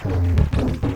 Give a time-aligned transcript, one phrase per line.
[0.00, 0.87] Thank you.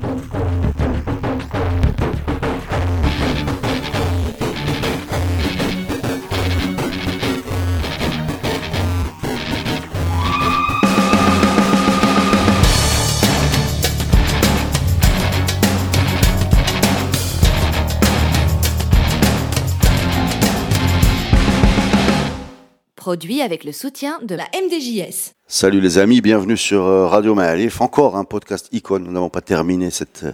[23.13, 25.35] Produit avec le soutien de la MDJS.
[25.47, 27.83] Salut les amis, bienvenue sur euh, Radio Maalif.
[27.83, 29.05] Encore un podcast icône.
[29.05, 30.25] Nous n'avons pas terminé cette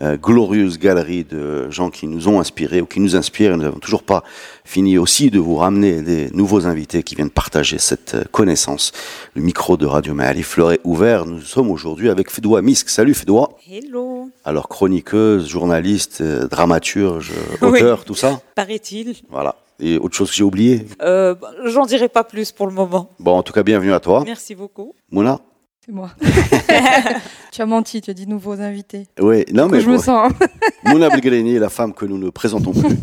[0.00, 3.56] euh, glorieuse galerie de gens qui nous ont inspirés ou qui nous inspirent.
[3.56, 4.22] Nous n'avons toujours pas
[4.64, 8.92] fini aussi de vous ramener des nouveaux invités qui viennent partager cette euh, connaissance.
[9.34, 11.26] Le micro de Radio Maalif leur est ouvert.
[11.26, 12.90] Nous sommes aujourd'hui avec Fedoua Misk.
[12.90, 13.58] Salut Fedoua.
[13.68, 14.30] Hello.
[14.44, 18.40] Alors chroniqueuse, journaliste, dramaturge, auteur, tout ça?
[18.54, 19.16] Paraît-il.
[19.30, 19.56] Voilà.
[19.80, 21.34] Et autre chose que j'ai oublié euh,
[21.64, 23.10] J'en dirai pas plus pour le moment.
[23.18, 24.22] Bon, en tout cas, bienvenue à toi.
[24.26, 24.94] Merci beaucoup.
[25.10, 25.40] Mouna
[25.84, 26.10] C'est moi.
[27.52, 29.06] tu as menti, tu as dit nouveaux invités.
[29.18, 29.80] Oui, non mais.
[29.80, 30.32] je me sens.
[30.84, 32.96] Mouna Belgreni est la femme que nous ne présentons plus.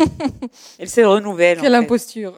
[0.80, 1.60] Elle se renouvelle.
[1.60, 2.34] Quelle imposture.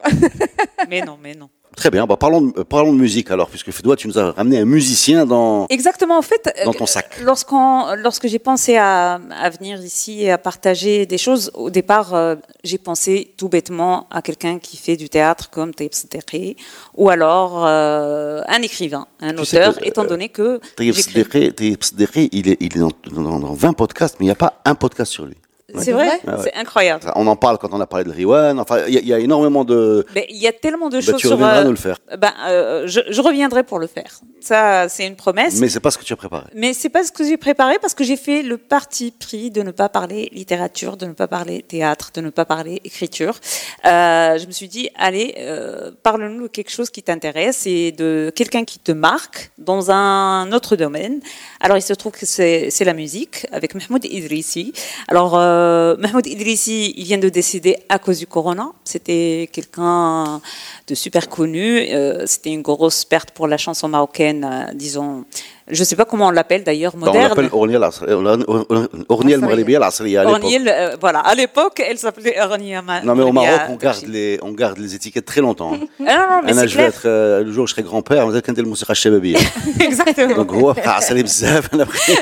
[0.88, 1.50] mais non, mais non.
[1.80, 4.58] Très bien, bah parlons, de, parlons de musique alors, puisque Fedoua, tu nous as ramené
[4.58, 7.18] un musicien dans, Exactement, en fait, dans ton sac.
[7.22, 12.12] Lorsqu'on, lorsque j'ai pensé à, à, venir ici et à partager des choses, au départ,
[12.12, 16.56] euh, j'ai pensé tout bêtement à quelqu'un qui fait du théâtre comme Taïb Siddiqui,
[16.98, 20.60] ou alors euh, un écrivain, un tu auteur, que, étant donné que...
[20.76, 24.34] Taïb Siddiqui, il est, il est dans, dans, dans 20 podcasts, mais il n'y a
[24.34, 25.36] pas un podcast sur lui.
[25.78, 26.42] C'est vrai, ah ouais.
[26.44, 27.10] c'est incroyable.
[27.14, 28.58] On en parle quand on a parlé de Riwan.
[28.58, 30.04] Enfin, il y, y, a énormément de.
[30.28, 31.36] Il y a tellement de bah, choses tu sur.
[31.36, 31.98] reviendras nous le faire.
[32.18, 34.20] Ben, euh, je, je, reviendrai pour le faire.
[34.40, 35.60] Ça, c'est une promesse.
[35.60, 36.44] Mais c'est pas ce que tu as préparé.
[36.54, 39.62] Mais c'est pas ce que j'ai préparé parce que j'ai fait le parti pris de
[39.62, 43.38] ne pas parler littérature, de ne pas parler théâtre, de ne pas parler écriture.
[43.84, 48.32] Euh, je me suis dit, allez, euh, parle-nous de quelque chose qui t'intéresse et de
[48.34, 51.20] quelqu'un qui te marque dans un autre domaine.
[51.60, 54.72] Alors, il se trouve que c'est la musique avec Mahmoud Idrissi.
[55.08, 58.72] Alors, euh, Mahmoud Idrissi, il vient de décéder à cause du corona.
[58.84, 60.40] C'était quelqu'un
[60.86, 61.78] de super connu.
[61.78, 65.24] Euh, C'était une grosse perte pour la chanson marocaine, euh, disons
[65.70, 67.16] je ne sais pas comment on l'appelle d'ailleurs, moderne.
[67.16, 70.44] Euh, on l'appelle Orniel Maghribi al à l'époque.
[70.44, 74.52] Euh, voilà, à l'époque, elle s'appelait Orniel Non, mais au Maroc, on garde, les, on
[74.52, 75.72] garde les étiquettes très longtemps.
[75.72, 78.40] non, non, ah, mais je vais être, le jour où je serai grand-père, on va
[78.40, 79.36] dire Moussira Chebabi.
[79.80, 80.36] Exactement.
[80.36, 81.70] Donc, on va faire bzaf.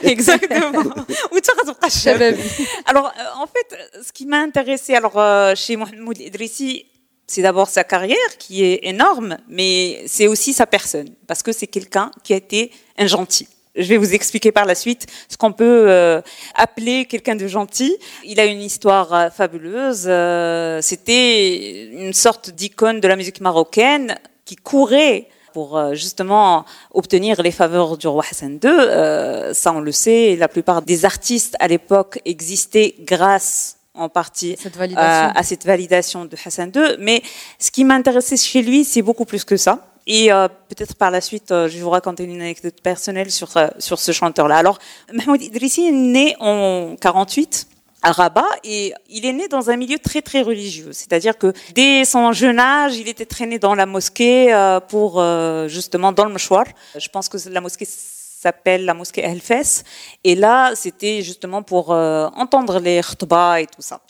[0.02, 0.80] Exactement.
[1.32, 2.40] Ou tu vas Chebabi.
[2.86, 5.14] Alors, euh, en fait, ce qui m'a intéressé alors,
[5.56, 6.86] chez Mohamed Idrissi,
[7.28, 11.66] c'est d'abord sa carrière qui est énorme, mais c'est aussi sa personne, parce que c'est
[11.66, 13.46] quelqu'un qui a été un gentil.
[13.76, 16.20] Je vais vous expliquer par la suite ce qu'on peut euh,
[16.56, 17.96] appeler quelqu'un de gentil.
[18.24, 20.06] Il a une histoire euh, fabuleuse.
[20.08, 27.50] Euh, C'était une sorte d'icône de la musique marocaine qui courait pour justement obtenir les
[27.50, 28.70] faveurs du roi Hassan II.
[28.70, 34.56] Euh, ça, on le sait, la plupart des artistes à l'époque existaient grâce en partie
[34.58, 36.96] cette euh, à cette validation de Hassan II.
[36.98, 37.22] Mais
[37.58, 39.86] ce qui m'intéressait chez lui, c'est beaucoup plus que ça.
[40.06, 43.50] Et euh, peut-être par la suite, euh, je vais vous raconter une anecdote personnelle sur,
[43.78, 44.56] sur ce chanteur-là.
[44.56, 44.78] Alors,
[45.12, 47.66] Mahmoud Idrissi est né en 48
[48.02, 50.92] à Rabat et il est né dans un milieu très très religieux.
[50.92, 54.54] C'est-à-dire que dès son jeune âge, il était traîné dans la mosquée
[54.88, 55.20] pour
[55.66, 56.64] justement dans le mouchoir.
[56.96, 57.88] Je pense que la mosquée
[58.40, 59.82] s'appelle la mosquée El Fes.
[60.22, 64.00] Et là, c'était justement pour euh, entendre les khutbah et tout ça.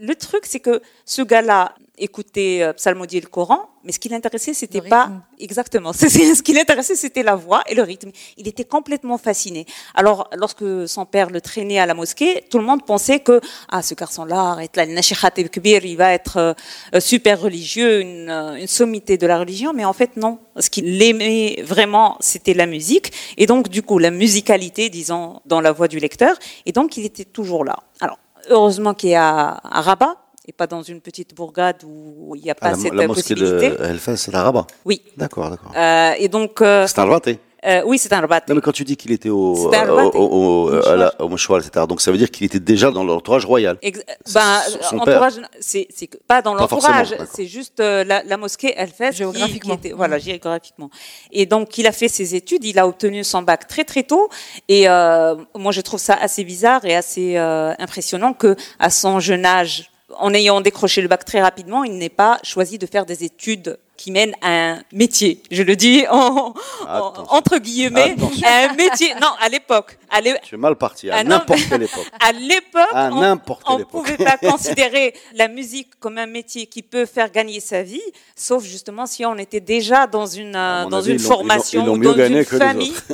[0.00, 4.54] Le truc, c'est que ce gars-là écoutait euh, psalmodier le Coran, mais ce qui l'intéressait,
[4.54, 5.92] c'était pas exactement.
[5.94, 8.10] Ce qui l'intéressait, c'était la voix et le rythme.
[8.36, 9.66] Il était complètement fasciné.
[9.94, 13.82] Alors, lorsque son père le traînait à la mosquée, tout le monde pensait que ah
[13.82, 19.84] ce garçon-là, il va être euh, super religieux, une, une sommité de la religion, mais
[19.84, 20.38] en fait non.
[20.58, 25.60] Ce qu'il aimait vraiment, c'était la musique, et donc du coup la musicalité, disons, dans
[25.60, 26.36] la voix du lecteur,
[26.66, 27.76] et donc il était toujours là.
[28.00, 28.18] Alors
[28.50, 30.16] heureusement qu'il est à, à Rabat
[30.46, 33.06] et pas dans une petite bourgade où il n'y a pas Ah, la, cette la
[33.06, 33.70] mosquée possibilité.
[33.70, 34.66] de El Fes, c'est à Rabat.
[34.84, 35.02] Oui.
[35.16, 35.72] D'accord, d'accord.
[35.76, 37.38] Euh, et donc, euh, C'est un Rabaté.
[37.66, 38.42] Euh, oui, c'est un rabat.
[38.48, 41.86] Non, mais quand tu dis qu'il était au, un au, au, la- au mouchoir, etc.,
[41.88, 43.78] donc ça veut dire qu'il était déjà dans l'entourage royal.
[43.82, 44.00] Ex-
[44.32, 45.88] ben, Son- entourage, c'est
[46.26, 49.78] pas dans Pas l'entourage, c'est juste euh, la, la mosquée elle fait Géographiquement.
[49.94, 50.90] voilà, géographiquement.
[51.32, 54.28] Et donc il a fait ses études, il a obtenu son bac très très tôt.
[54.68, 59.20] Et euh, moi je trouve ça assez bizarre et assez euh, impressionnant que à son
[59.20, 63.04] jeune âge, en ayant décroché le bac très rapidement, il n'ait pas choisi de faire
[63.04, 65.42] des études qui mènent à un métier.
[65.50, 66.54] Je le dis en, en-
[66.86, 67.24] Attention.
[67.34, 68.48] entre guillemets, Attention.
[68.48, 69.12] un métier.
[69.20, 72.06] Non, à l'époque, à l'é- Tu es mal parti, à Ah n'importe quelle époque.
[72.20, 77.04] à l'époque, À on- ne pouvait pas considérer la musique comme un métier qui peut
[77.06, 78.00] faire gagner sa vie,
[78.36, 81.82] sauf justement si on était déjà dans une, À dans avis, une ils ils formation
[81.82, 82.94] ils ou dans une famille.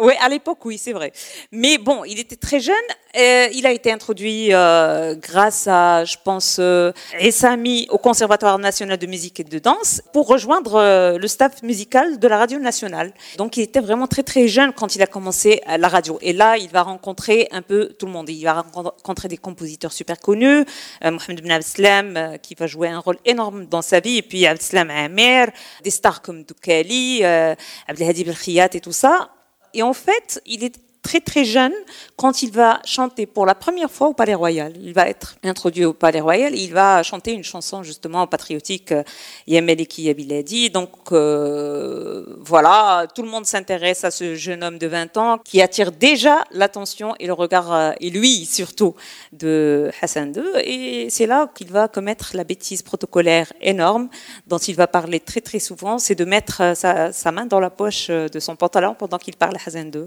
[0.00, 1.12] Oui, à l'époque, oui, c'est vrai.
[1.52, 2.74] Mais bon, il était très jeune.
[3.14, 6.90] Il a été introduit euh, grâce à, je pense, euh,
[7.20, 12.18] Essami au Conservatoire national de musique et de danse pour rejoindre euh, le staff musical
[12.18, 13.12] de la radio nationale.
[13.36, 16.18] Donc, il était vraiment très très jeune quand il a commencé à la radio.
[16.22, 18.30] Et là, il va rencontrer un peu tout le monde.
[18.30, 20.64] Il va rencontrer des compositeurs super connus,
[21.04, 24.22] euh, Mohamed Ben Abdeslam, euh, qui va jouer un rôle énorme dans sa vie, et
[24.22, 25.50] puis Abdeslam Amer,
[25.84, 27.54] des stars comme Doukali, euh,
[27.88, 29.30] Abdelhadi Belkhiyat et tout ça.
[29.74, 31.72] Et en fait, il est très très jeune
[32.16, 34.72] quand il va chanter pour la première fois au Palais Royal.
[34.80, 36.56] Il va être introduit au Palais Royal.
[36.56, 39.02] Il va chanter une chanson justement patriotique, euh,
[39.48, 40.70] Yameleki Yabiladi.
[40.70, 45.60] Donc euh, voilà, tout le monde s'intéresse à ce jeune homme de 20 ans qui
[45.60, 48.94] attire déjà l'attention et le regard, euh, et lui surtout,
[49.32, 50.42] de Hassan II.
[50.64, 54.08] Et c'est là qu'il va commettre la bêtise protocolaire énorme
[54.46, 57.70] dont il va parler très très souvent, c'est de mettre sa, sa main dans la
[57.70, 60.04] poche de son pantalon pendant qu'il parle à Hassan II.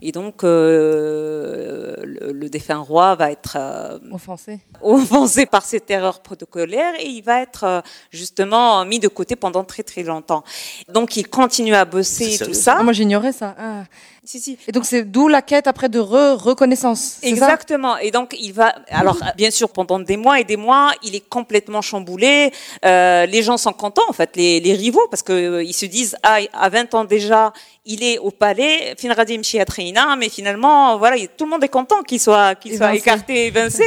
[0.00, 4.60] Et donc, euh, le, le défunt roi va être euh, Offensé.
[4.82, 7.80] offensé par cette erreur protocolaire et il va être euh,
[8.10, 10.44] justement mis de côté pendant très très longtemps.
[10.88, 12.76] Donc, il continue à bosser et tout ça.
[12.78, 13.54] Ah, moi, j'ignorais ça.
[13.58, 13.84] Ah.
[14.30, 14.58] Si, si.
[14.68, 17.00] Et donc, c'est d'où la quête après de re reconnaissance.
[17.20, 17.26] ça?
[17.26, 17.96] Exactement.
[17.96, 18.74] Et donc, il va.
[18.90, 22.52] Alors, bien sûr, pendant des mois et des mois, il est complètement chamboulé.
[22.84, 25.86] Euh, les gens sont contents, en fait, les, les rivaux, parce que euh, ils se
[25.86, 27.54] disent, ah, à 20 ans déjà,
[27.86, 28.94] il est au palais.
[28.98, 32.94] Finradim Chiatrina, mais finalement, voilà, il- tout le monde est content qu'il soit, qu'il soit
[32.94, 33.84] écarté, évincé.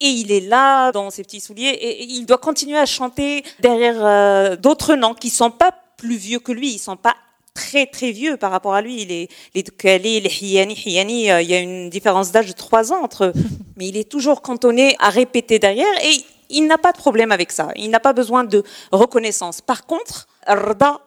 [0.00, 3.44] Et il est là, dans ses petits souliers, et et il doit continuer à chanter
[3.60, 6.70] derrière euh, d'autres noms qui sont pas plus vieux que lui.
[6.72, 7.14] Ils sont pas
[7.62, 9.04] très très vieux par rapport à lui.
[9.06, 12.92] Les les Dukali, les Hiyani, Hiyani, euh, il y a une différence d'âge de trois
[12.92, 13.32] ans entre eux.
[13.76, 16.14] Mais il est toujours cantonné à répéter derrière et
[16.48, 17.66] il n'a pas de problème avec ça.
[17.76, 18.62] Il n'a pas besoin de
[18.92, 19.60] reconnaissance.
[19.60, 21.00] Par contre, Rda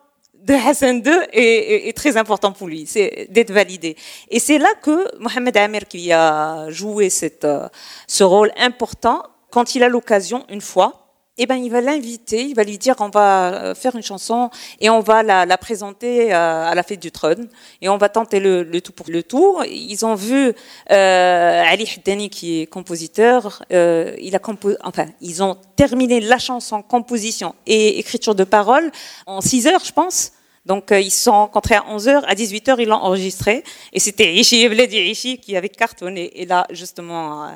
[0.50, 3.96] de Hassan II est, est- est très important pour lui, c'est d'être validé.
[4.30, 7.68] Et c'est là que Mohamed Amir, qui a joué cette, euh,
[8.08, 10.99] ce rôle important, quand il a l'occasion, une fois,
[11.42, 14.50] eh ben, il va l'inviter, il va lui dire on va euh, faire une chanson
[14.82, 17.48] et on va la, la présenter euh, à la fête du trône
[17.82, 19.58] et on va tenter le, le tout pour le tout.
[19.70, 20.54] Ils ont vu
[20.92, 26.40] euh, Ali Haddani qui est compositeur, euh, il a compo enfin ils ont terminé la
[26.40, 28.92] chanson composition et écriture de paroles
[29.26, 30.34] en 6 heures je pense.
[30.70, 34.32] Donc euh, ils se sont rencontrés à 11h, à 18h ils l'ont enregistré et c'était
[34.36, 37.48] Ishi Evledi Ishi qui avait cartonné et là justement euh,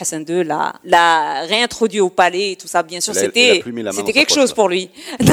[0.00, 3.60] Hassan II l'a l'a réintroduit au palais et tout ça bien sûr c'était
[4.14, 4.54] quelque chose là.
[4.54, 4.88] pour lui.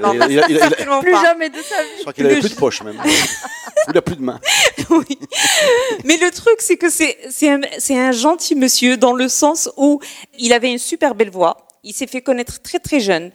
[0.00, 0.58] Non, non, Il a- il
[1.02, 1.22] Plus pas.
[1.22, 1.88] jamais de sa vie.
[1.96, 2.98] Je crois qu'il avait plus de poche même.
[3.90, 4.40] Il a plus de main.
[4.90, 5.18] Oui.
[6.04, 9.68] Mais le truc, c'est que c'est c'est un, c'est un gentil monsieur dans le sens
[9.76, 10.00] où
[10.38, 11.58] il avait une super belle voix.
[11.82, 13.30] Il s'est fait connaître très très jeune.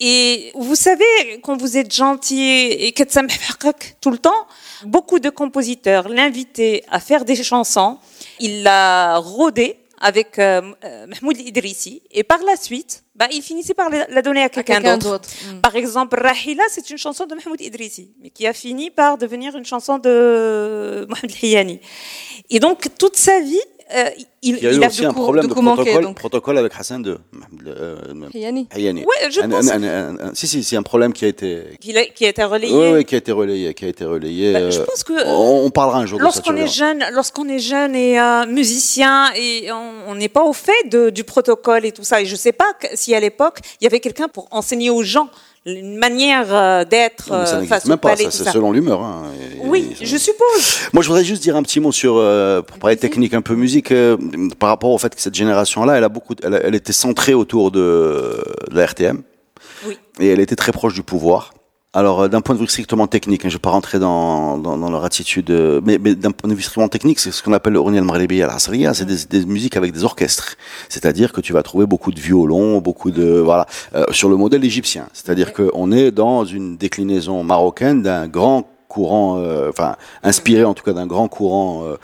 [0.00, 4.46] Et vous savez, quand vous êtes gentil et que ça me fait tout le temps,
[4.84, 7.98] beaucoup de compositeurs l'invitaient à faire des chansons.
[8.38, 12.02] Il l'a rodé avec euh, euh, Mahmoud Idrissi.
[12.10, 15.10] Et par la suite, bah, il finissait par la donner à quelqu'un d'autre.
[15.10, 15.28] d'autre.
[15.52, 15.60] Mm.
[15.60, 19.56] Par exemple, Rahila, c'est une chanson de Mahmoud Idrissi, mais qui a fini par devenir
[19.56, 21.80] une chanson de Mohamed Hiyani.
[22.50, 23.60] Et donc, toute sa vie,
[23.94, 24.10] euh,
[24.42, 27.16] il, Il y a eu aussi un problème de protocole, protocole avec Hassan II.
[27.66, 27.96] Euh,
[28.34, 28.68] Hayani.
[28.70, 29.04] Hayani.
[29.04, 32.28] Ouais, je pense si, si, c'est un problème qui a été, qu'il a, qui a
[32.28, 32.74] été relayé.
[32.74, 34.52] oui, oui, qui a été relayé, qui a été relayé.
[34.52, 36.30] Bah, je euh, pense que euh, on, on parlera un jour de ça.
[36.30, 40.52] tu lorsqu'on est jeune, lorsqu'on est jeune et euh, musicien et on n'est pas au
[40.52, 42.20] fait de, du protocole et tout ça.
[42.20, 45.30] Et je sais pas si à l'époque il y avait quelqu'un pour enseigner aux gens
[45.68, 48.28] une manière euh, d'être euh, au même pas, palais.
[48.30, 49.02] c'est selon l'humeur.
[49.02, 49.22] hein.
[49.64, 50.78] Oui, et- je suppose.
[50.92, 53.54] Moi, je voudrais juste dire un petit mot sur, euh, pour parler technique, un peu
[53.54, 54.16] musique, euh,
[54.58, 57.34] par rapport au fait que cette génération-là, elle a beaucoup, elle, a- elle était centrée
[57.34, 59.22] autour de, de la RTM.
[59.86, 59.98] Oui.
[60.20, 61.52] Et elle était très proche du pouvoir.
[61.94, 64.58] Alors, euh, d'un point de vue strictement technique, hein, je ne vais pas rentrer dans,
[64.58, 67.42] dans, dans leur attitude, euh, mais, mais d'un point de vue strictement technique, c'est ce
[67.42, 70.56] qu'on appelle le Roni al-Maghribi al-Asriya, c'est des, des musiques avec des orchestres.
[70.90, 74.64] C'est-à-dire que tu vas trouver beaucoup de violons, beaucoup de, voilà, euh, sur le modèle
[74.64, 75.08] égyptien.
[75.14, 80.84] C'est-à-dire qu'on est dans une déclinaison marocaine d'un grand courant, euh, enfin, inspiré en tout
[80.84, 81.96] cas d'un grand courant euh,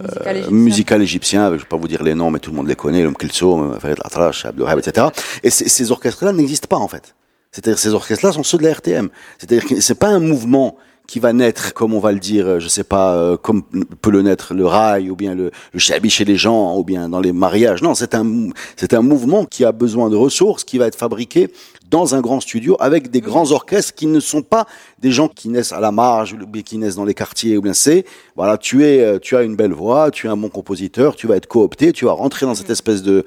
[0.00, 0.50] Musical euh, égyptien.
[0.56, 2.76] musical égyptien, je ne vais pas vous dire les noms, mais tout le monde les
[2.76, 5.08] connaît, l'homme Kilsoum, Farid Atrash, Abdelhab, etc.
[5.42, 7.14] Et ces, ces orchestres-là n'existent pas, en fait.
[7.52, 9.08] C'est-à-dire ces orchestres-là sont ceux de la RTM.
[9.38, 10.76] C'est-à-dire que c'est pas un mouvement
[11.08, 13.62] qui va naître, comme on va le dire, je sais pas, euh, comme
[14.02, 17.20] peut le naître le rail, ou bien le, le chez les gens, ou bien dans
[17.20, 17.80] les mariages.
[17.80, 21.50] Non, c'est un, c'est un mouvement qui a besoin de ressources, qui va être fabriqué
[21.90, 24.66] dans un grand studio avec des grands orchestres qui ne sont pas
[24.98, 27.74] des gens qui naissent à la marge ou qui naissent dans les quartiers ou bien
[27.74, 28.04] c'est
[28.36, 31.26] voilà tu es euh, tu as une belle voix tu es un bon compositeur tu
[31.26, 33.24] vas être coopté tu vas rentrer dans cette espèce de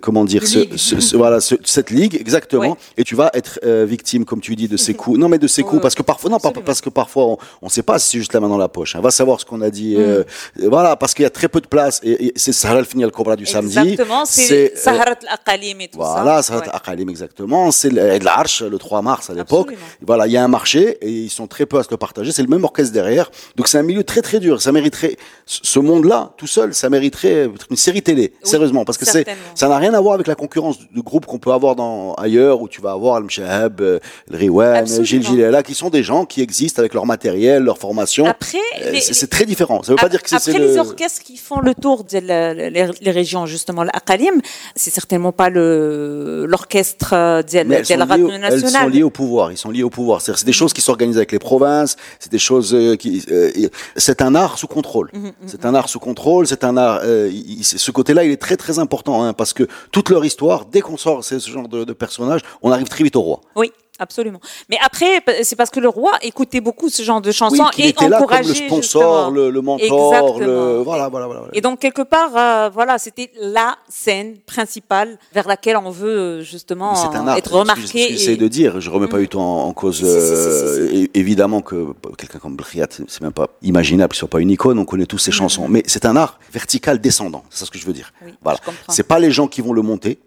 [0.00, 4.40] comment dire ce, ce, voilà cette ligue exactement et tu vas être euh, victime comme
[4.40, 5.18] tu dis de ces coups.
[5.18, 7.82] Non mais de ces coups parce que parfois non parce que parfois on ne sait
[7.82, 9.70] pas si c'est juste la main dans la poche on va savoir ce qu'on a
[9.70, 10.24] dit euh,
[10.56, 10.68] mm.
[10.68, 13.36] voilà parce qu'il y a très peu de place et, c'est ça le final Cobra
[13.36, 13.78] du samedi.
[13.78, 16.12] Exactement c'est Saharat al-Aqalim et tout ça.
[16.12, 19.74] voilà Saharat al-Aqalim exactement c'est l'Arche le 3 mars à l'époque
[20.06, 22.32] voilà il y a un marché et ils sont très peu à se le partager.
[22.32, 23.30] C'est le même orchestre derrière.
[23.56, 24.60] Donc c'est un milieu très très dur.
[24.60, 25.16] Ça mériterait,
[25.46, 28.84] ce monde-là, tout seul, ça mériterait une série télé, sérieusement.
[28.84, 31.52] Parce que c'est, ça n'a rien à voir avec la concurrence de groupes qu'on peut
[31.52, 33.98] avoir dans, ailleurs, où tu vas avoir le Mshahab, euh,
[34.30, 38.26] le Riwan, Gilles Gilela, qui sont des gens qui existent avec leur matériel, leur formation.
[38.26, 39.82] Après, euh, c'est très différent.
[39.82, 43.10] Ça veut pas dire que c'est Après, les orchestres qui font le tour des les,
[43.10, 44.40] régions, justement, l'Aqalim,
[44.76, 47.42] c'est certainement pas le, l'orchestre
[47.88, 48.52] la radio nationale.
[48.52, 49.52] Elles sont liées au pouvoir.
[49.52, 50.20] Ils sont liés au pouvoir.
[50.20, 53.22] C'est des choses qui sont organisées avec les provinces, c'est des choses euh, qui.
[53.30, 53.50] Euh,
[53.96, 55.10] c'est un art sous contrôle.
[55.12, 56.46] Mhm, mhm, c'est un art sous contrôle.
[56.46, 57.00] C'est un art.
[57.04, 57.30] Euh,
[57.62, 60.96] ce côté-là, il est très très important hein, parce que toute leur histoire, dès qu'on
[60.96, 63.40] sort ce genre de, de personnage, on arrive très vite au roi.
[63.56, 64.40] Oui absolument.
[64.68, 68.08] Mais après, c'est parce que le roi écoutait beaucoup ce genre de chansons et était
[68.08, 70.82] là comme le sponsor, le, le, mentor, le...
[70.82, 75.76] Voilà, voilà, voilà, Et donc quelque part, euh, voilà, c'était la scène principale vers laquelle
[75.76, 76.94] on veut euh, justement
[77.36, 78.16] être remarqué.
[78.16, 78.80] C'est ce que de dire.
[78.80, 79.20] Je remets pas mm.
[79.20, 80.02] du tout en, cause.
[80.04, 84.78] Euh, évidemment que quelqu'un comme Briat, c'est même pas imaginable soit pas une icône.
[84.78, 85.34] On connaît tous ses mm.
[85.34, 87.44] chansons, mais c'est un art vertical descendant.
[87.50, 88.12] C'est ce que je veux dire.
[88.42, 88.58] voilà.
[88.88, 90.18] C'est pas les gens qui vont le monter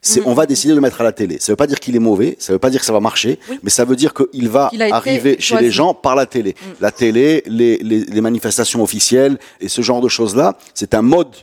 [0.00, 1.38] c'est on va décider de le mettre à la télé.
[1.38, 3.38] Ça veut pas dire qu'il est mauvais, ça veut pas dire que ça va marcher,
[3.62, 6.54] mais ça veut dire qu'il va arriver chez les gens par la télé.
[6.60, 6.70] Mm.
[6.80, 11.34] La télé, les, les, les manifestations officielles et ce genre de choses-là, c'est un mode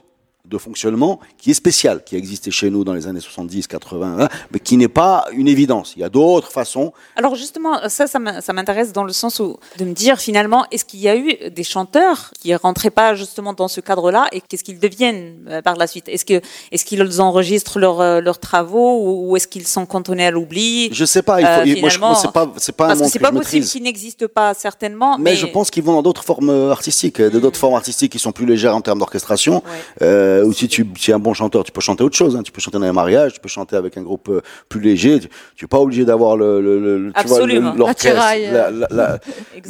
[0.50, 4.18] de fonctionnement qui est spécial, qui a existé chez nous dans les années 70, 80,
[4.20, 5.94] hein, mais qui n'est pas une évidence.
[5.96, 6.92] Il y a d'autres façons.
[7.16, 11.00] Alors justement, ça, ça m'intéresse dans le sens où de me dire finalement, est-ce qu'il
[11.00, 14.80] y a eu des chanteurs qui rentraient pas justement dans ce cadre-là et qu'est-ce qu'ils
[14.80, 16.10] deviennent euh, par la suite?
[16.10, 16.42] Est-ce que
[16.72, 20.90] est-ce qu'ils enregistrent leurs euh, leurs travaux ou est-ce qu'ils sont cantonnés à l'oubli?
[20.92, 21.40] Je sais pas.
[21.42, 23.84] Il faut, euh, moi, je, c'est pas c'est pas parce que c'est pas possible qu'ils
[23.84, 25.18] n'existent pas certainement.
[25.20, 27.40] Mais, je pense qu'ils vont dans d'autres formes artistiques, hmm.
[27.40, 29.56] d'autres formes artistiques qui sont plus légères en termes d'orchestration.
[29.56, 29.62] Ouais.
[30.02, 32.36] Euh, ou si tu es un bon chanteur, tu peux chanter autre chose.
[32.36, 32.44] Hein.
[32.44, 35.20] Tu peux chanter dans un mariage, tu peux chanter avec un groupe euh, plus léger.
[35.20, 35.30] Tu,
[35.64, 38.22] n'es pas obligé d'avoir le, le, tu vois, l'orchestre.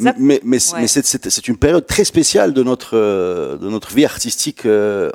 [0.00, 4.66] mais mais, mais c'est une période très spéciale de notre euh, de notre vie artistique,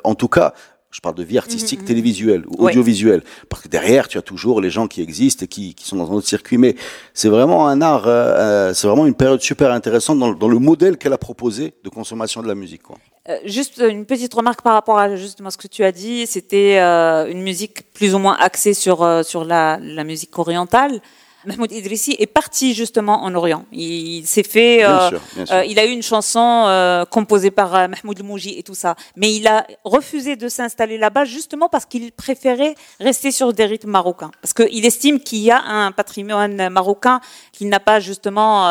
[0.04, 0.54] en tout cas
[0.96, 1.88] je parle de vie artistique mhm, mhm.
[1.88, 3.22] télévisuelle ou audiovisuelle.
[3.50, 6.10] Parce que derrière, tu as toujours les gens qui existent et qui, qui sont dans
[6.10, 6.56] un autre circuit.
[6.56, 6.74] Mais
[7.12, 10.96] c'est vraiment un art, euh, c'est vraiment une période super intéressante dans, dans le modèle
[10.96, 12.82] qu'elle a proposé de consommation de la musique.
[12.82, 12.96] Quoi.
[13.28, 16.26] Euh, juste une petite remarque par rapport à justement ce que tu as dit.
[16.26, 21.00] C'était euh, une musique plus ou moins axée sur, euh, sur la, la musique orientale.
[21.46, 23.64] Mahmoud Idrissi est parti justement en Orient.
[23.72, 25.10] Il, s'est fait, euh,
[25.50, 29.32] euh, il a eu une chanson euh, composée par Mahmoud Mouji et tout ça, mais
[29.32, 34.30] il a refusé de s'installer là-bas justement parce qu'il préférait rester sur des rythmes marocains,
[34.42, 37.20] parce qu'il estime qu'il y a un patrimoine marocain
[37.52, 38.66] qu'il n'a pas justement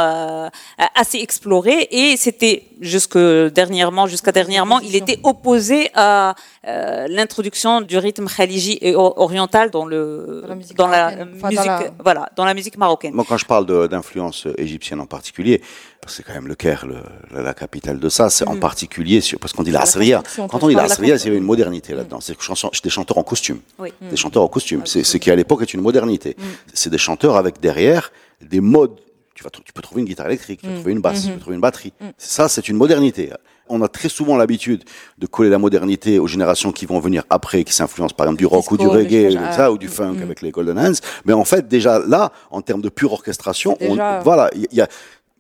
[0.96, 1.88] assez exploré.
[1.92, 8.96] Et c'était jusque dernièrement, jusqu'à dernièrement, il était opposé à l'introduction du rythme khaliji et
[8.96, 10.44] oriental dans le
[10.76, 11.72] dans la musique,
[12.04, 13.14] voilà, dans la musique marocaine.
[13.14, 15.62] Moi, quand je parle d'influence égyptienne en particulier,
[16.08, 16.86] c'est quand même le Caire,
[17.32, 18.60] la, capitale de ça, c'est en mm.
[18.60, 20.22] particulier sur, parce qu'on dit la Syria.
[20.36, 21.98] Quand on dit la Syria, il y avait une modernité mm.
[21.98, 22.20] là-dedans.
[22.22, 22.36] C'est
[22.84, 23.60] des chanteurs en costume.
[24.02, 24.82] Des chanteurs en costume.
[24.86, 26.36] C'est ce qui à l'époque est une modernité.
[26.38, 26.44] Mm.
[26.74, 29.00] C'est des chanteurs avec derrière des modes
[29.34, 31.40] tu, vas, tu peux trouver une guitare électrique, tu peux trouver une basse, tu peux
[31.40, 31.92] trouver une batterie.
[32.18, 33.32] Ça, c'est une modernité.
[33.70, 34.84] On a très souvent l'habitude
[35.18, 38.46] de coller la modernité aux générations qui vont venir après, qui s'influencent par exemple du
[38.46, 41.00] rock ou du reggae, ça, ou du funk avec les Golden Hands.
[41.26, 44.88] Mais en fait, déjà là, en termes de pure orchestration, on, voilà, il y, a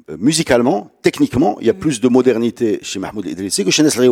[0.10, 1.79] euh, musicalement, techniquement, il y a mm.
[1.79, 4.08] plus de modernité chez Mahmoud Idrissi que chez Nesri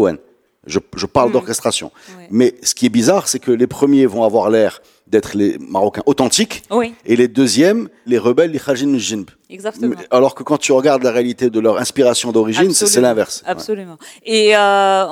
[0.65, 1.33] Je, je, parle mm.
[1.33, 1.91] d'orchestration.
[2.29, 6.03] Mais ce qui est bizarre, c'est que les premiers vont avoir l'air d'être les Marocains
[6.05, 6.63] authentiques,
[7.05, 9.29] et les deuxièmes, les rebelles, les Khajin Jinb.
[9.49, 9.95] Exactement.
[10.11, 13.43] Alors que quand tu regardes la réalité de leur inspiration d'origine, c'est l'inverse.
[13.45, 13.97] Absolument.
[14.23, 15.05] Et euh,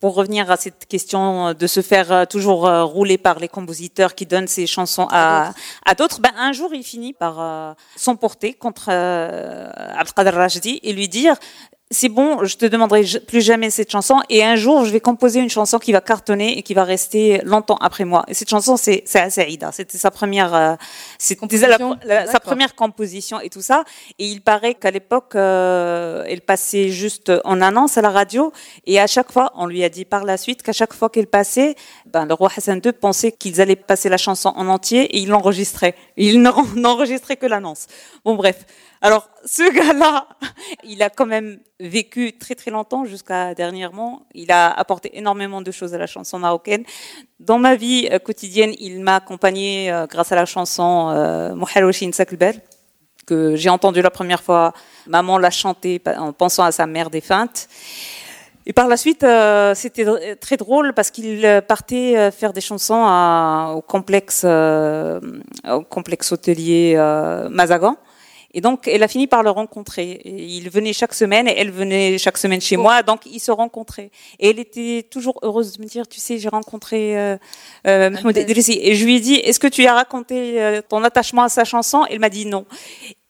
[0.00, 4.16] pour revenir à cette question de se faire euh, toujours euh, rouler par les compositeurs
[4.16, 5.52] qui donnent ces chansons à,
[5.86, 11.36] à d'autres, ben, un jour il finit par s'emporter contre Abdelkader Rajdi et lui dire
[11.92, 14.20] c'est bon, je te demanderai plus jamais cette chanson.
[14.28, 17.40] Et un jour, je vais composer une chanson qui va cartonner et qui va rester
[17.44, 18.24] longtemps après moi.
[18.28, 19.70] Et cette chanson, c'est c'est Saïda.
[19.72, 20.74] C'était sa première, euh,
[21.18, 23.84] c'était sa première composition et tout ça.
[24.18, 28.52] Et il paraît qu'à l'époque, euh, elle passait juste en annonce à la radio.
[28.86, 31.26] Et à chaque fois, on lui a dit par la suite qu'à chaque fois qu'elle
[31.26, 35.18] passait, ben, le roi Hassan II pensait qu'ils allaient passer la chanson en entier et
[35.18, 35.94] il l'enregistrait.
[36.16, 37.86] Il n'enregistrait que l'annonce.
[38.24, 38.64] Bon, bref.
[39.04, 40.28] Alors, ce gars-là,
[40.84, 44.22] il a quand même vécu très très longtemps jusqu'à dernièrement.
[44.32, 46.84] Il a apporté énormément de choses à la chanson marocaine.
[47.40, 52.12] Dans ma vie euh, quotidienne, il m'a accompagné euh, grâce à la chanson euh, Mouhaloshin
[52.12, 52.60] Saklbel,
[53.26, 54.72] que j'ai entendue la première fois.
[55.08, 57.66] Maman l'a chantée en pensant à sa mère défunte.
[58.66, 59.26] Et par la suite,
[59.74, 63.02] c'était très drôle parce qu'il partait faire des chansons
[63.74, 66.94] au complexe, au complexe hôtelier
[67.50, 67.96] Mazagan.
[68.54, 70.20] Et donc, elle a fini par le rencontrer.
[70.24, 73.02] il venait chaque semaine et elle venait chaque semaine chez moi.
[73.02, 74.10] Donc, ils se rencontraient.
[74.38, 77.36] Et elle était toujours heureuse de me dire, tu sais, j'ai rencontré euh,
[77.86, 78.78] euh, Mahmoud Idrissi.
[78.82, 81.64] Et je lui ai dit, est-ce que tu as raconté euh, ton attachement à sa
[81.64, 82.04] chanson?
[82.10, 82.66] Elle m'a dit non.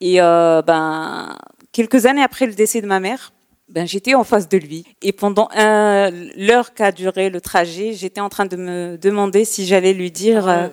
[0.00, 1.36] Et euh, ben,
[1.70, 3.32] quelques années après le décès de ma mère,
[3.68, 4.84] ben, j'étais en face de lui.
[5.02, 9.92] Et pendant l'heure qu'a duré le trajet, j'étais en train de me demander si j'allais
[9.92, 10.48] lui dire...
[10.48, 10.68] Euh,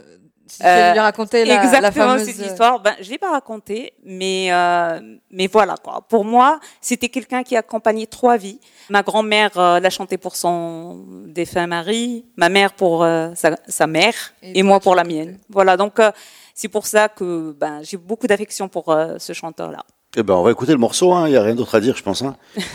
[0.49, 2.79] tu euh, lui raconter la, exactement la cette histoire.
[2.81, 4.99] Ben, je l'ai pas raconté, mais euh,
[5.31, 6.03] mais voilà quoi.
[6.09, 8.59] Pour moi, c'était quelqu'un qui a accompagné trois vies.
[8.89, 13.87] Ma grand-mère euh, l'a chanté pour son défunt mari, ma mère pour euh, sa, sa,
[13.87, 15.37] mère et, moi pour la mienne.
[15.49, 16.11] Voilà, donc euh,
[16.53, 19.83] c'est pour ça que ben, j'ai beaucoup d'affection pour ce chanteur-là.
[20.17, 21.13] Eh ben, on va écouter le morceau.
[21.13, 21.21] Hein.
[21.21, 21.29] Il hein.
[21.29, 22.21] n'y a rien d'autre à dire, je pense.
[22.21, 22.35] Hein.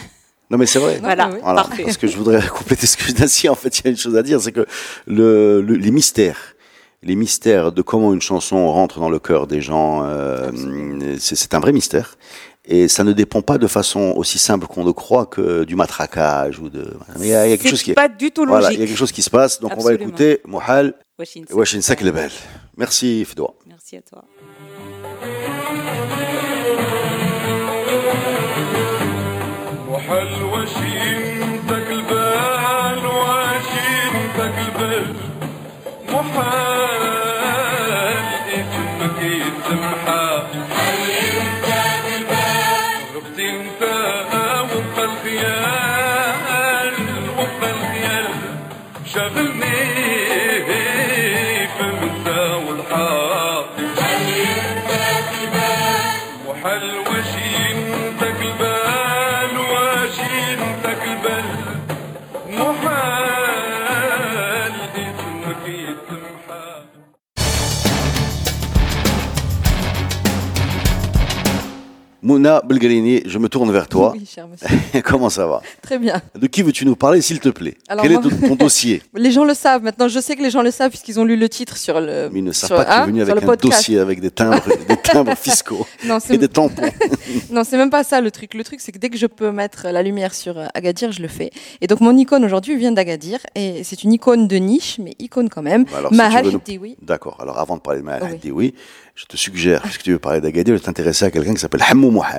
[0.50, 0.98] Non mais c'est vrai.
[1.02, 1.62] Voilà, voilà.
[1.62, 1.84] Parfait.
[1.84, 3.48] Parce que je voudrais compléter ce que je dis.
[3.48, 4.66] En fait, il y a une chose à dire, c'est que
[5.06, 6.53] le, le, les mystères
[7.04, 10.50] les mystères de comment une chanson rentre dans le cœur des gens, euh,
[11.18, 12.16] c'est un vrai mystère.
[12.66, 16.58] Et ça ne dépend pas de façon aussi simple qu'on le croit que du matraquage
[16.60, 16.96] ou de.
[17.18, 18.60] Mais il y a, quelque chose qui est pas du tout logique.
[18.60, 19.60] Voilà, il y a quelque chose qui se passe.
[19.60, 22.30] Donc on va écouter Mohal Washin Saklebel.
[22.78, 23.54] Merci Fedwa.
[23.66, 24.24] Merci à toi.
[43.44, 44.03] something.
[72.44, 74.12] Mouna Belgalini, je me tourne vers toi.
[74.14, 75.00] Oui, cher monsieur.
[75.04, 75.62] Comment ça va?
[75.80, 76.20] Très bien.
[76.38, 77.78] De qui veux-tu nous parler, s'il te plaît?
[78.02, 79.02] Quel est ton, dossier?
[79.14, 80.08] Les gens le savent maintenant.
[80.08, 82.28] Je sais que les gens le savent puisqu'ils ont lu le titre sur le.
[82.30, 84.62] Mais ils ne savent pas que tu es venu avec un dossier avec des timbres,
[84.88, 86.82] des timbres fiscaux non, et des tampons.
[87.50, 88.52] non, c'est même pas ça le truc.
[88.52, 91.22] Le truc, c'est que dès que je peux mettre la lumière sur euh, Agadir, je
[91.22, 91.50] le fais.
[91.80, 95.48] Et donc mon icône aujourd'hui vient d'Agadir et c'est une icône de niche, mais icône
[95.48, 95.86] quand même.
[96.10, 97.38] Mahal si D'accord.
[97.40, 98.74] Alors avant de parler de Mahal oui
[99.14, 101.84] je te suggère, puisque tu veux parler d'Agadir, de t'intéresser à quelqu'un qui s'appelle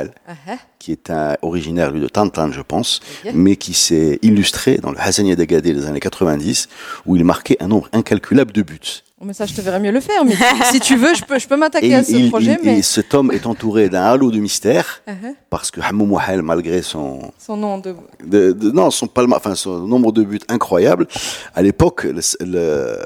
[0.03, 0.58] Uh-huh.
[0.79, 2.99] qui est un originaire, lui, de Tantan, je pense,
[3.34, 6.69] mais qui s'est illustré dans le Hassania d'Agadir des années 90,
[7.05, 9.03] où il marquait un nombre incalculable de buts.
[9.21, 10.25] Oh, mais ça, je te verrais mieux le faire.
[10.25, 10.36] Mais
[10.71, 12.60] si tu veux, je peux, je peux m'attaquer à ce projet.
[12.63, 12.79] mais...
[12.79, 15.36] Et cet homme est entouré d'un halo de mystère, uh-huh.
[15.49, 17.31] parce que Hamou Mohal, malgré son...
[17.39, 17.95] Son nom de...
[18.25, 21.08] de, non, son, palma, enfin, son nombre de buts incroyable,
[21.53, 22.99] à l'époque, le, le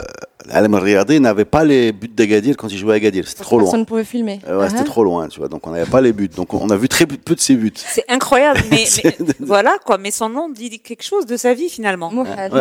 [0.49, 3.27] Alam Riyadi n'avait pas les buts d'Agadir quand il jouait à Agadir.
[3.27, 3.65] C'était trop loin.
[3.65, 4.39] Personne ne pouvait filmer.
[4.47, 4.85] Euh, ouais, c'était uh-huh.
[4.85, 5.49] trop loin, tu vois.
[5.49, 6.29] Donc on n'avait pas les buts.
[6.29, 7.73] Donc on a vu très peu de ses buts.
[7.75, 8.85] C'est incroyable, mais,
[9.39, 9.97] voilà quoi.
[9.97, 12.11] Mais son nom dit quelque chose de sa vie finalement.
[12.11, 12.51] Mouhal.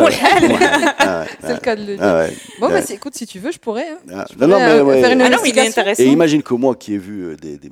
[1.41, 2.39] c'est le cas de le dire.
[2.59, 3.87] bon, bah, écoute, si tu veux, je pourrais.
[3.89, 4.25] Hein.
[4.39, 6.03] non, non, mais, euh, faire une ah non, il est intéressant.
[6.03, 7.69] Et imagine que moi qui ai vu euh, des, des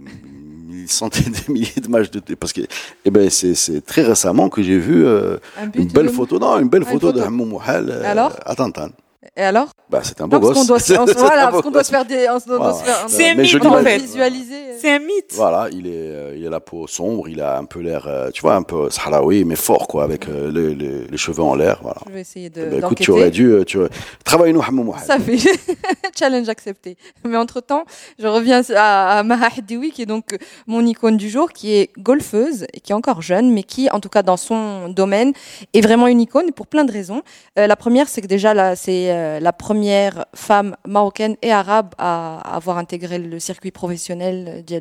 [0.87, 2.61] centaines de milliers de matchs de parce que
[3.05, 5.37] eh ben c'est très récemment que j'ai vu euh,
[5.75, 8.89] une belle photo non une belle photo, de Hamoum Mouhal euh, à Tantan.
[9.35, 9.69] Et alors?
[9.89, 10.39] Bah, C'est un beau.
[10.39, 10.53] Doit,
[11.17, 12.27] voilà, parce qu'on doit se faire des.
[13.07, 14.01] C'est un mythe en fait.
[14.79, 15.33] C'est un mythe.
[15.33, 18.29] Voilà, il est, euh, il a la peau sombre, il a un peu l'air, euh,
[18.31, 21.55] tu vois, un peu sahraoui, mais fort quoi, avec euh, les, les, les, cheveux en
[21.55, 21.79] l'air.
[21.81, 22.01] Voilà.
[22.07, 22.65] Je vais essayer de.
[22.65, 23.53] Ben, écoute, tu aurais dû.
[23.65, 23.89] Tu aurais...
[24.23, 25.37] Travaille-nous, Hamou Ça fait
[26.19, 26.97] challenge accepté.
[27.25, 27.85] Mais entre temps,
[28.19, 30.37] je reviens à, à Maha qui est donc
[30.67, 33.99] mon icône du jour, qui est golfeuse et qui est encore jeune, mais qui, en
[33.99, 35.33] tout cas dans son domaine,
[35.73, 37.21] est vraiment une icône pour plein de raisons.
[37.55, 42.39] la première, c'est que déjà là, c'est euh, la première femme marocaine et arabe à
[42.56, 44.80] avoir intégré le circuit professionnel de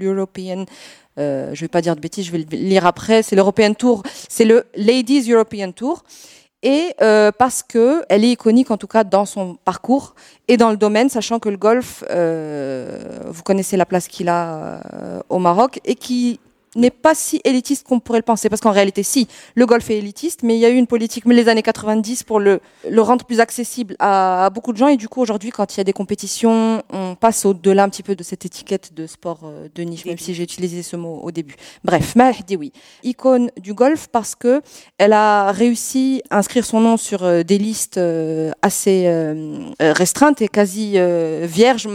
[0.00, 0.64] l'European.
[1.18, 3.22] Euh, je vais pas dire de bêtises, je vais le lire après.
[3.22, 6.04] C'est l'European Tour, c'est le Ladies European Tour
[6.62, 10.14] et euh, parce que elle est iconique en tout cas dans son parcours
[10.48, 14.80] et dans le domaine, sachant que le golf, euh, vous connaissez la place qu'il a
[14.94, 16.40] euh, au Maroc et qui
[16.78, 19.98] n'est pas si élitiste qu'on pourrait le penser, parce qu'en réalité, si, le golf est
[19.98, 23.02] élitiste, mais il y a eu une politique, mais les années 90, pour le, le
[23.02, 25.84] rendre plus accessible à, beaucoup de gens, et du coup, aujourd'hui, quand il y a
[25.84, 29.82] des compétitions, on passe au-delà un petit peu de cette étiquette de sport euh, de
[29.82, 31.56] niche, même si j'ai utilisé ce mot au début.
[31.84, 32.72] Bref, Mahdi, oui.
[33.02, 34.62] Icône du golf, parce que
[34.98, 39.08] elle a réussi à inscrire son nom sur euh, des listes euh, assez
[39.80, 40.96] restreintes et quasi
[41.42, 41.88] vierges,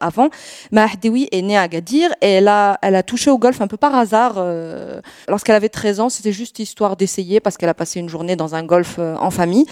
[0.00, 0.28] avant.
[0.72, 3.76] Mahdi, est née à Gadir, et elle a, elle a touché au golf un peu
[3.76, 4.34] par hasard.
[4.36, 8.36] Euh, lorsqu'elle avait 13 ans, c'était juste histoire d'essayer parce qu'elle a passé une journée
[8.36, 9.66] dans un golf euh, en famille.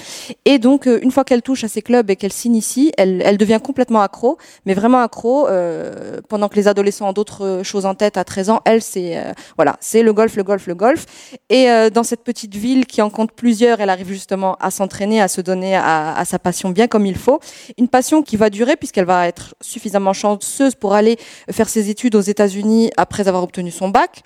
[0.45, 3.37] Et donc, euh, une fois qu'elle touche à ces clubs et qu'elle s'initie, elle, elle
[3.37, 5.49] devient complètement accro, mais vraiment accro.
[6.29, 9.23] pendant que les adolescents ont d'autres choses en tête à 13 ans, elle, c'est
[9.57, 11.07] voilà, c'est le golf, le golf, le golf.
[11.51, 15.29] Et dans cette petite ville qui en compte plusieurs, elle arrive justement à s'entraîner, à
[15.29, 17.41] se donner à, à sa passion bien comme il faut.
[17.79, 21.17] Une passion qui va durer puisqu'elle va être suffisamment chanceuse pour aller
[21.51, 24.23] faire ses études aux États-Unis après avoir obtenu son bac.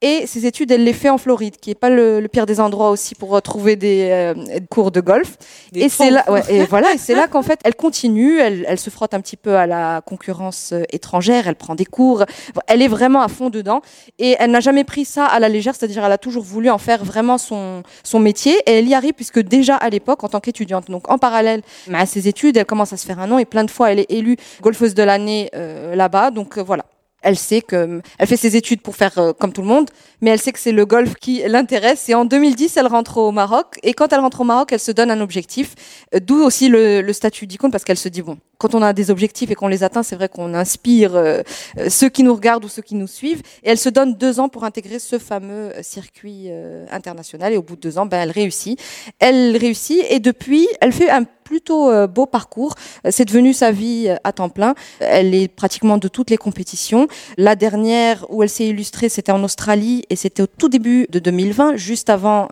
[0.00, 2.90] Et ses études, elle les fait en Floride, qui est pas le, pire des endroits
[2.90, 5.36] aussi pour trouver des euh, cours de golf.
[5.74, 8.78] et c'est là, ouais, et voilà, et c'est là qu'en fait, elle continue, elle, elle,
[8.78, 12.24] se frotte un petit peu à la concurrence euh, étrangère, elle prend des cours,
[12.68, 13.82] elle est vraiment à fond dedans.
[14.20, 16.78] Et elle n'a jamais pris ça à la légère, c'est-à-dire elle a toujours voulu en
[16.78, 18.54] faire vraiment son son métier.
[18.66, 22.06] Et elle y arrive puisque déjà à l'époque, en tant qu'étudiante, donc en parallèle à
[22.06, 24.12] ses études, elle commence à se faire un nom et plein de fois, elle est
[24.12, 26.30] élue golfeuse de l'année euh, là-bas.
[26.30, 26.84] Donc voilà.
[27.22, 30.30] Elle sait que elle fait ses études pour faire euh, comme tout le monde, mais
[30.30, 32.08] elle sait que c'est le golf qui l'intéresse.
[32.08, 33.78] Et en 2010, elle rentre au Maroc.
[33.82, 35.74] Et quand elle rentre au Maroc, elle se donne un objectif,
[36.14, 38.92] euh, d'où aussi le, le statut d'icône, parce qu'elle se dit bon, quand on a
[38.92, 41.42] des objectifs et qu'on les atteint, c'est vrai qu'on inspire euh,
[41.88, 43.42] ceux qui nous regardent ou ceux qui nous suivent.
[43.64, 46.50] Et elle se donne deux ans pour intégrer ce fameux circuit
[46.90, 47.52] international.
[47.52, 48.80] Et au bout de deux ans, ben elle réussit.
[49.18, 52.74] Elle réussit et depuis, elle fait un plutôt euh, beau parcours.
[53.06, 54.74] Euh, c'est devenu sa vie euh, à temps plein.
[55.00, 57.08] Elle est pratiquement de toutes les compétitions.
[57.38, 61.18] La dernière où elle s'est illustrée, c'était en Australie et c'était au tout début de
[61.18, 62.48] 2020, juste avant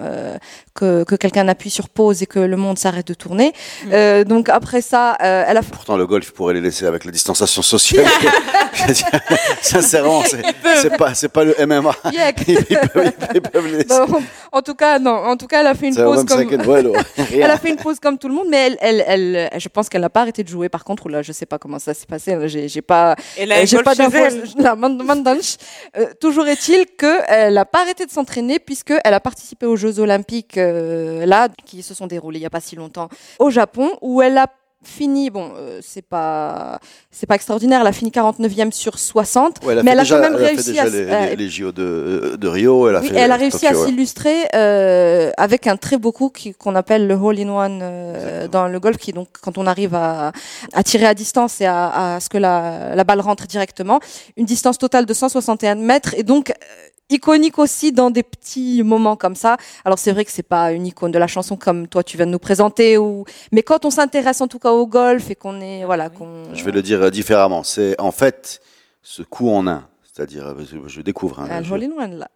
[0.75, 3.53] que, que quelqu'un appuie sur pause et que le monde s'arrête de tourner.
[3.87, 4.25] Mm.
[4.25, 5.63] donc après ça, elle a.
[5.63, 8.07] Pourtant, le golf pourrait les laisser avec la distanciation sociale.
[9.63, 10.23] Sincèrement,
[10.81, 11.95] c'est pas c'est pas le MMA.
[14.53, 15.11] en tout cas, non.
[15.11, 16.41] En tout cas, elle a fait une pause comme.
[17.33, 19.89] elle a fait une pause comme tout le monde, mais elle, elle, elle, je pense
[19.89, 20.69] qu'elle n'a pas arrêté de jouer.
[20.69, 22.37] Par contre, là, je sais pas comment ça s'est passé.
[22.49, 24.17] J'ai, j'ai pas, j'ai pas d'infos.
[25.97, 29.99] Euh, toujours est-il qu'elle n'a pas arrêté de s'entraîner puisque elle a participé aux Jeux
[30.01, 33.97] Olympiques euh, là, qui se sont déroulés il y a pas si longtemps au Japon,
[34.01, 34.47] où elle a
[34.83, 36.79] fini, bon, euh, c'est pas,
[37.11, 37.81] c'est pas extraordinaire.
[37.81, 41.49] Elle a fini 49e sur 60, mais elle a quand même réussi à les, les,
[41.49, 42.89] JO de, de, Rio.
[42.89, 46.75] Elle a, oui, elle a réussi à s'illustrer euh, avec un très beau coup qu'on
[46.75, 50.33] appelle le hole in one euh, dans le golf, qui donc quand on arrive à,
[50.73, 54.01] à tirer à distance et à, à ce que la, la balle rentre directement,
[54.37, 56.53] une distance totale de 161 mètres et donc
[57.11, 59.57] iconique aussi dans des petits moments comme ça.
[59.85, 62.27] Alors c'est vrai que c'est pas une icône de la chanson comme toi tu viens
[62.27, 65.61] de nous présenter ou mais quand on s'intéresse en tout cas au golf et qu'on
[65.61, 68.61] est voilà qu'on Je vais le dire différemment, c'est en fait
[69.03, 69.87] ce coup en un
[70.17, 70.55] c'est-à-dire, euh,
[70.87, 71.41] je découvre.
[71.41, 72.29] Hein, là.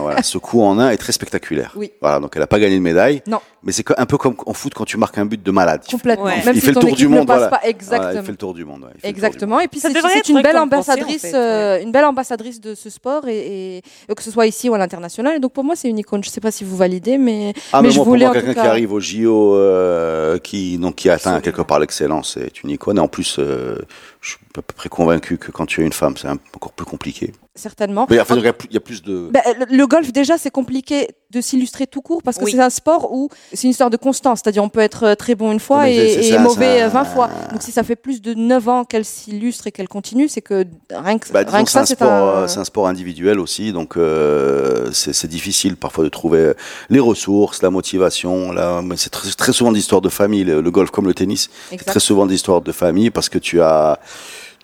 [0.00, 1.72] voilà, ce coup en un est très spectaculaire.
[1.74, 1.90] Oui.
[2.00, 3.22] Voilà, donc elle n'a pas gagné de médaille.
[3.26, 3.40] Non.
[3.64, 5.82] Mais c'est un peu comme en foot quand tu marques un but de malade.
[5.90, 6.28] Complètement.
[6.28, 7.26] Il, Même il si fait le tour du monde.
[7.26, 8.02] Passe pas exactement.
[8.02, 8.88] Voilà, il fait le tour du monde.
[9.02, 9.58] Exactement.
[9.58, 14.14] Et puis c'est une belle ambassadrice, euh, une belle ambassadrice de ce sport et, et,
[14.14, 15.34] que ce soit ici ou à l'international.
[15.36, 16.22] Et donc pour moi c'est une icône.
[16.22, 18.42] Je sais pas si vous validez, mais ah, mais, mais je moi, voulais pour moi,
[18.42, 22.70] quelqu'un qui arrive au JO, euh, qui donc qui atteint quelque part l'excellence, c'est une
[22.70, 22.98] icône.
[22.98, 26.16] Et en plus, je suis à peu près convaincu que quand tu es une femme,
[26.16, 27.23] c'est encore plus compliqué
[27.54, 28.06] certainement.
[28.10, 29.30] Mais enfin, il y a plus de.
[29.30, 33.12] Ben, le golf, déjà, c'est compliqué de s'illustrer tout court parce que c'est un sport
[33.12, 34.40] où c'est une histoire de constance.
[34.42, 37.28] C'est-à-dire, on peut être euh, très bon une fois et, mauvais 20 fois.
[37.50, 40.64] Donc, si ça fait plus de 9 ans qu'elle s'illustre et qu'elle continue, c'est que
[40.90, 42.64] rien que, bah, rien que ça, c'est un, euh, un...
[42.64, 43.72] sport individuel aussi.
[43.72, 46.52] Donc, euh, c'est difficile parfois de trouver
[46.90, 48.52] les ressources, la motivation.
[48.52, 50.44] Là, c'est très, très, souvent d'histoires de famille.
[50.44, 53.98] Le, golf, comme le tennis, c'est très souvent d'histoires de famille parce que tu as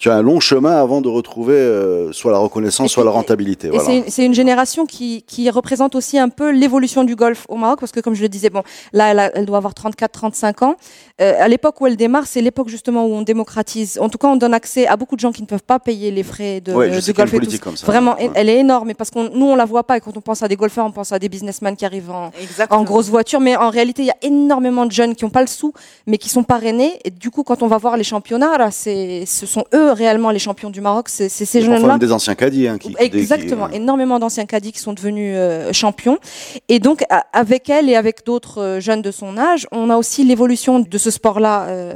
[0.00, 3.68] tu as un long chemin avant de retrouver euh, soit la reconnaissance, soit la rentabilité.
[3.68, 4.02] Voilà.
[4.08, 7.92] c'est une génération qui, qui représente aussi un peu l'évolution du golf au Maroc, parce
[7.92, 8.62] que comme je le disais, bon,
[8.94, 10.76] là, elle, elle doit avoir 34-35 ans.
[11.20, 13.98] Euh, à l'époque où elle démarre, c'est l'époque justement où on démocratise.
[14.00, 16.10] En tout cas, on donne accès à beaucoup de gens qui ne peuvent pas payer
[16.10, 17.28] les frais de, Ouais, je de golf.
[17.28, 17.36] et tout.
[17.36, 17.84] politique comme ça.
[17.86, 18.30] Vraiment, Ouais.
[18.34, 19.98] elle est énorme, mais parce qu'on nous, on la voit pas.
[19.98, 22.82] Et quand on pense à des golfeurs, on pense à des businessmen qui arrivent en,
[22.84, 25.46] grosse voiture, mais en réalité, il y a énormément de jeunes qui n'ont pas le
[25.46, 25.74] sou,
[26.06, 26.98] mais qui sont parrainés.
[27.04, 29.94] Et du coup, quand on va voir les championnats, là, c'est, ce sont eux euh,
[29.94, 31.98] réellement les champions du Maroc, c'est ces jeunes-là.
[31.98, 36.18] Des anciens caddies, hein, qui, exactement, euh, énormément d'anciens caddies qui sont devenus euh, champions.
[36.68, 40.80] Et donc avec elle et avec d'autres jeunes de son âge, on a aussi l'évolution
[40.80, 41.94] de ce sport-là, euh,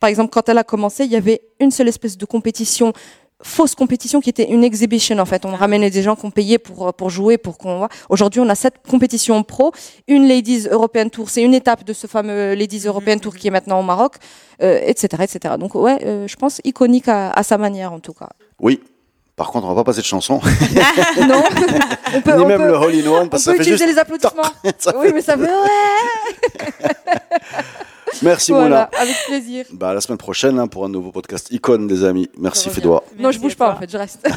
[0.00, 2.92] Par exemple, quand elle a commencé, il y avait une seule espèce de compétition
[3.42, 5.44] fausse compétition qui était une exhibition en fait.
[5.44, 7.88] On ramenait des gens qu'on payait pour pour jouer, pour qu'on voit.
[8.08, 9.72] Aujourd'hui, on a sept compétitions pro,
[10.08, 13.50] une Ladies European Tour, c'est une étape de ce fameux Ladies European Tour qui est
[13.50, 14.14] maintenant au Maroc,
[14.62, 15.54] euh, etc., etc.
[15.60, 18.28] Donc ouais, euh, je pense iconique à, à sa manière en tout cas.
[18.60, 18.80] Oui.
[19.36, 20.40] Par contre, on va pas passer de chanson,
[21.28, 21.42] non,
[22.14, 23.58] on peut, ni on même peut- le Hole in One, On que peut ça fait
[23.58, 23.92] utiliser juste.
[23.96, 24.50] les applaudissements.
[24.98, 26.80] Oui, mais ça fait ouais.
[28.22, 28.90] Merci voilà, Mouna.
[29.00, 29.64] avec plaisir.
[29.72, 32.28] Bah, à la semaine prochaine hein, pour un nouveau podcast Icône, des amis.
[32.38, 32.70] Merci.
[32.70, 33.04] Fédois.
[33.18, 34.26] Non, je bouge pas en fait, je reste.